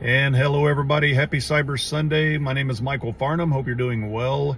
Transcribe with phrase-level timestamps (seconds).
[0.00, 1.12] And hello, everybody.
[1.12, 2.38] Happy Cyber Sunday.
[2.38, 3.50] My name is Michael Farnum.
[3.50, 4.56] Hope you're doing well.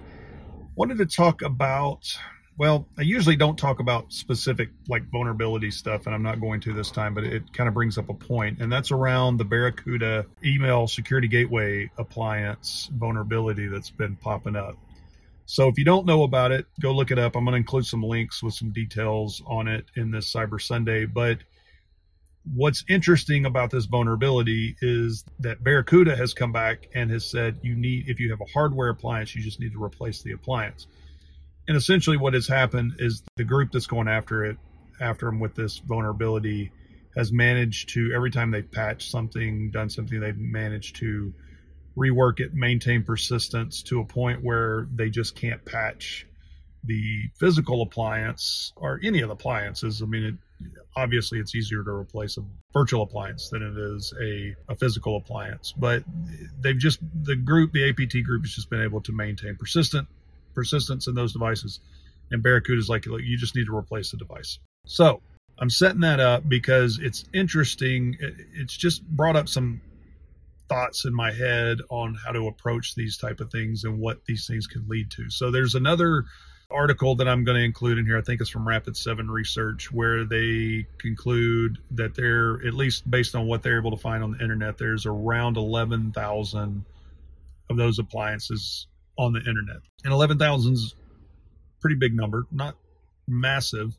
[0.75, 2.15] Wanted to talk about,
[2.59, 6.73] well, I usually don't talk about specific like vulnerability stuff, and I'm not going to
[6.73, 10.27] this time, but it kind of brings up a point, and that's around the Barracuda
[10.45, 14.75] email security gateway appliance vulnerability that's been popping up.
[15.47, 17.35] So if you don't know about it, go look it up.
[17.35, 21.05] I'm going to include some links with some details on it in this Cyber Sunday,
[21.05, 21.39] but
[22.43, 27.75] what's interesting about this vulnerability is that Barracuda has come back and has said you
[27.75, 30.87] need if you have a hardware appliance, you just need to replace the appliance.
[31.67, 34.57] And essentially, what has happened is the group that's going after it,
[34.99, 36.71] after them with this vulnerability,
[37.15, 41.33] has managed to every time they've patched something, done something, they've managed to
[41.95, 46.25] rework it, maintain persistence to a point where they just can't patch
[46.83, 50.01] the physical appliance or any of the appliances.
[50.01, 50.35] I mean, it,
[50.95, 55.71] obviously it's easier to replace a virtual appliance than it is a, a physical appliance
[55.71, 56.03] but
[56.59, 60.07] they've just the group the apt group has just been able to maintain persistent
[60.53, 61.79] persistence in those devices
[62.31, 65.21] and barracuda is like you just need to replace the device so
[65.59, 68.17] i'm setting that up because it's interesting
[68.53, 69.81] it's just brought up some
[70.67, 74.47] thoughts in my head on how to approach these type of things and what these
[74.47, 76.23] things can lead to so there's another
[76.71, 79.91] article that I'm going to include in here, I think it's from Rapid 7 Research,
[79.91, 84.31] where they conclude that they're, at least based on what they're able to find on
[84.31, 86.85] the internet, there's around 11,000
[87.69, 89.77] of those appliances on the internet.
[90.03, 90.95] And 11,000 is
[91.79, 92.75] pretty big number, not
[93.27, 93.97] massive,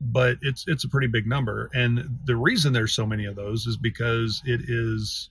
[0.00, 1.70] but it's it's a pretty big number.
[1.74, 5.30] And the reason there's so many of those is because it is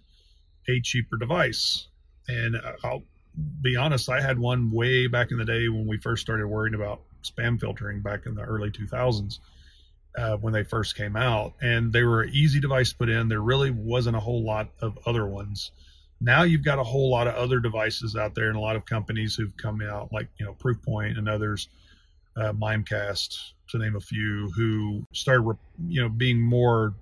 [0.68, 1.88] a cheaper device.
[2.28, 3.04] And I'll
[3.62, 6.76] be honest, I had one way back in the day when we first started worrying
[6.76, 9.40] about spam filtering back in the early 2000s
[10.18, 13.28] uh, when they first came out, and they were an easy device to put in.
[13.28, 15.72] There really wasn't a whole lot of other ones.
[16.22, 18.86] Now you've got a whole lot of other devices out there, and a lot of
[18.86, 21.70] companies who've come out, like you know Proofpoint and others,
[22.36, 23.38] uh, Mimecast
[23.70, 25.58] to name a few, who started
[25.88, 26.94] you know being more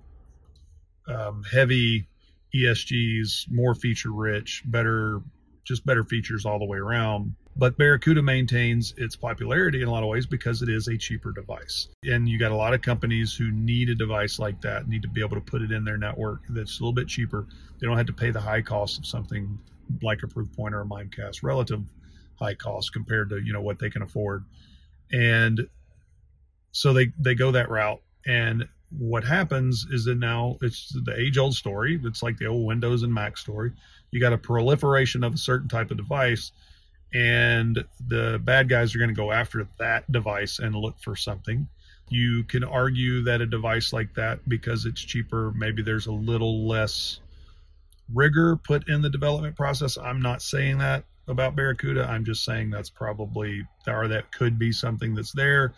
[1.08, 2.06] um, heavy
[2.54, 5.20] ESGs, more feature rich, better
[5.68, 7.34] just better features all the way around.
[7.54, 11.30] But Barracuda maintains its popularity in a lot of ways because it is a cheaper
[11.30, 11.88] device.
[12.04, 15.08] And you got a lot of companies who need a device like that, need to
[15.08, 17.46] be able to put it in their network that's a little bit cheaper.
[17.78, 19.58] They don't have to pay the high cost of something
[20.02, 21.82] like a Proofpoint or a Mimecast, relative
[22.36, 24.44] high cost compared to, you know, what they can afford.
[25.12, 25.68] And
[26.72, 31.36] so they they go that route and what happens is that now it's the age
[31.36, 32.00] old story.
[32.04, 33.72] It's like the old Windows and Mac story.
[34.10, 36.52] You got a proliferation of a certain type of device,
[37.12, 41.68] and the bad guys are going to go after that device and look for something.
[42.08, 46.66] You can argue that a device like that, because it's cheaper, maybe there's a little
[46.66, 47.20] less
[48.14, 49.98] rigor put in the development process.
[49.98, 52.06] I'm not saying that about Barracuda.
[52.08, 55.74] I'm just saying that's probably, or that could be something that's there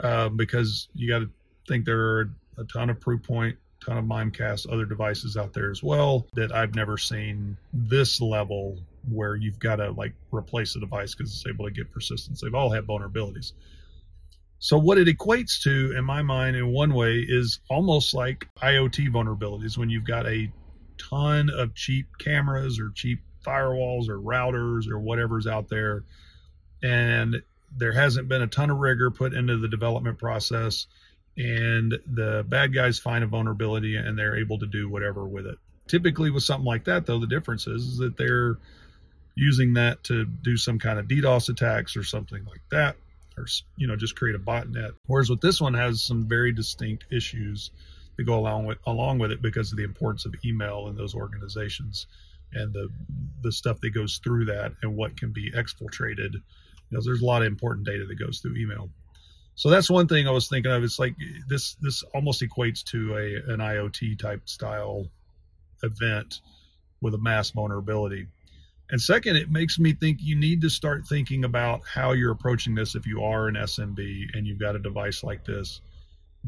[0.00, 1.30] uh, because you got to
[1.66, 5.82] think there are a ton of Proofpoint, ton of Mimecast, other devices out there as
[5.82, 8.78] well that I've never seen this level
[9.10, 12.40] where you've got to like replace a device because it's able to get persistence.
[12.40, 13.52] They've all had vulnerabilities.
[14.58, 19.08] So what it equates to, in my mind, in one way, is almost like IoT
[19.08, 20.52] vulnerabilities when you've got a
[20.98, 26.04] ton of cheap cameras or cheap firewalls or routers or whatever's out there,
[26.82, 27.42] and
[27.76, 30.86] there hasn't been a ton of rigor put into the development process
[31.36, 35.58] and the bad guys find a vulnerability and they're able to do whatever with it.
[35.88, 38.58] Typically, with something like that, though, the difference is, is that they're
[39.34, 42.96] using that to do some kind of DDoS attacks or something like that,
[43.36, 44.92] or you know, just create a botnet.
[45.06, 47.70] Whereas with this one has some very distinct issues
[48.16, 51.14] that go along with along with it because of the importance of email in those
[51.14, 52.06] organizations
[52.52, 52.88] and the
[53.42, 56.34] the stuff that goes through that and what can be exfiltrated.
[56.34, 58.90] You know, there's a lot of important data that goes through email.
[59.62, 60.82] So that's one thing I was thinking of.
[60.82, 61.14] It's like
[61.46, 65.06] this this almost equates to a an IoT type style
[65.84, 66.40] event
[67.00, 68.26] with a mass vulnerability.
[68.90, 72.74] And second, it makes me think you need to start thinking about how you're approaching
[72.74, 75.80] this if you are an SMB and you've got a device like this.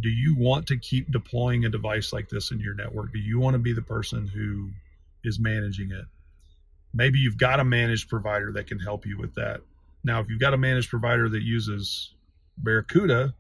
[0.00, 3.12] Do you want to keep deploying a device like this in your network?
[3.12, 4.70] Do you want to be the person who
[5.22, 6.06] is managing it?
[6.92, 9.60] Maybe you've got a managed provider that can help you with that.
[10.02, 12.13] Now, if you've got a managed provider that uses
[12.58, 13.34] Barracuda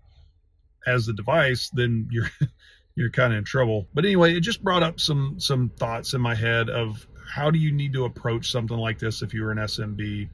[0.86, 2.30] as the device, then you're
[2.96, 3.88] you're kind of in trouble.
[3.94, 7.58] But anyway, it just brought up some some thoughts in my head of how do
[7.58, 10.28] you need to approach something like this if you're an SMB?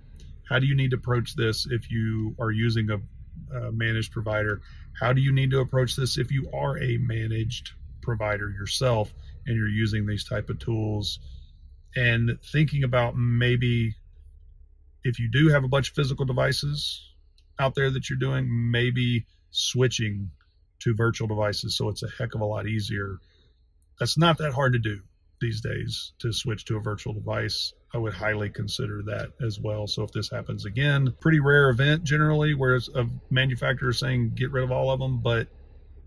[0.48, 4.60] How do you need to approach this if you are using a, a managed provider?
[4.98, 7.70] How do you need to approach this if you are a managed
[8.02, 9.12] provider yourself
[9.46, 11.20] and you're using these type of tools
[11.96, 13.94] and thinking about maybe
[15.04, 17.09] if you do have a bunch of physical devices
[17.60, 20.30] out there that you're doing, maybe switching
[20.80, 23.18] to virtual devices so it's a heck of a lot easier.
[23.98, 25.00] That's not that hard to do
[25.40, 27.72] these days to switch to a virtual device.
[27.92, 29.86] I would highly consider that as well.
[29.86, 34.64] So if this happens again, pretty rare event generally, whereas a manufacturer saying get rid
[34.64, 35.48] of all of them, but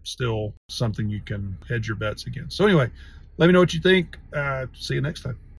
[0.03, 2.57] still something you can hedge your bets against.
[2.57, 2.89] So anyway,
[3.37, 4.17] let me know what you think.
[4.33, 5.37] Uh, see you next time.